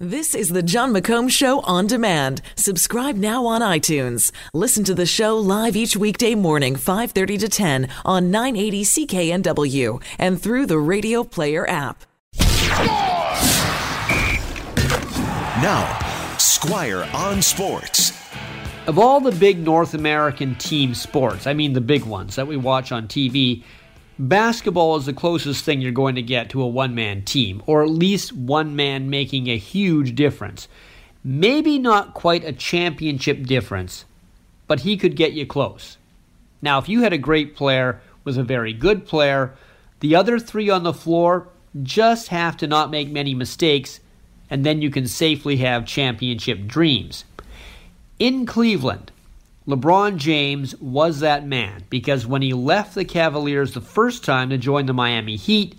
[0.00, 2.42] This is the Jon McComb Show on demand.
[2.56, 4.32] Subscribe now on iTunes.
[4.52, 10.42] Listen to the show live each weekday morning, 5:30 to 10 on 980 CKNW and
[10.42, 12.04] through the Radio Player app.
[15.62, 18.14] Now, Squire on Sports.
[18.88, 22.56] Of all the big North American team sports, I mean the big ones that we
[22.56, 23.62] watch on TV,
[24.18, 27.82] basketball is the closest thing you're going to get to a one man team, or
[27.82, 30.68] at least one man making a huge difference.
[31.22, 34.04] Maybe not quite a championship difference,
[34.66, 35.96] but he could get you close.
[36.60, 39.54] Now, if you had a great player with a very good player,
[40.00, 41.48] the other three on the floor
[41.82, 44.00] just have to not make many mistakes,
[44.48, 47.24] and then you can safely have championship dreams.
[48.18, 49.10] In Cleveland,
[49.66, 54.58] LeBron James was that man because when he left the Cavaliers the first time to
[54.58, 55.74] join the Miami Heat,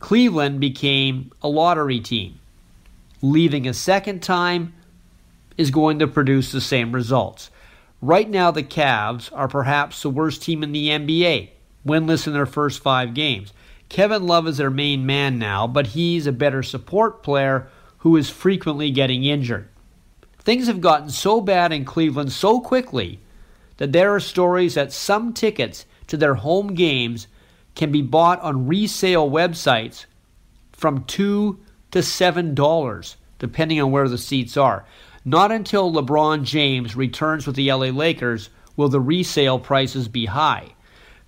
[0.00, 2.40] Cleveland became a lottery team.
[3.20, 4.74] Leaving a second time
[5.56, 7.50] is going to produce the same results.
[8.00, 11.50] Right now, the Cavs are perhaps the worst team in the NBA,
[11.86, 13.52] winless in their first five games.
[13.88, 18.28] Kevin Love is their main man now, but he's a better support player who is
[18.28, 19.68] frequently getting injured.
[20.44, 23.20] Things have gotten so bad in Cleveland so quickly
[23.76, 27.28] that there are stories that some tickets to their home games
[27.76, 30.06] can be bought on resale websites
[30.72, 31.60] from 2
[31.92, 34.84] to 7 dollars depending on where the seats are.
[35.24, 40.74] Not until LeBron James returns with the LA Lakers will the resale prices be high.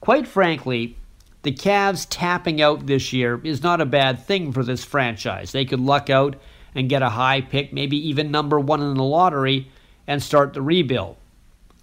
[0.00, 0.96] Quite frankly,
[1.42, 5.52] the Cavs tapping out this year is not a bad thing for this franchise.
[5.52, 6.36] They could luck out
[6.74, 9.70] and get a high pick, maybe even number one in the lottery,
[10.06, 11.16] and start the rebuild.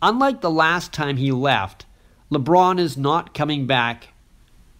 [0.01, 1.85] Unlike the last time he left,
[2.31, 4.09] LeBron is not coming back.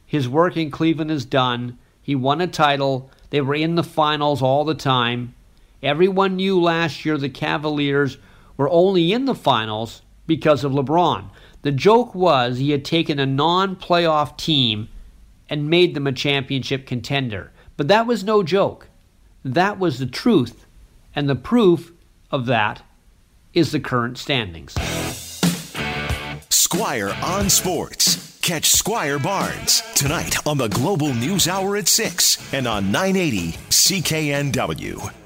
[0.06, 1.78] His work in Cleveland is done.
[2.02, 3.10] He won a title.
[3.30, 5.36] They were in the finals all the time.
[5.84, 8.18] Everyone knew last year the Cavaliers
[8.58, 11.30] were only in the finals because of LeBron.
[11.62, 14.90] The joke was he had taken a non playoff team
[15.50, 17.52] and made them a championship contender.
[17.78, 18.88] But that was no joke.
[19.44, 20.66] That was the truth,
[21.16, 21.92] and the proof
[22.30, 22.84] of that
[23.54, 24.76] is the current standings.
[26.50, 28.40] Squire on Sports.
[28.42, 35.21] Catch Squire Barnes tonight on the Global News Hour at 6 and on 980 CKNW.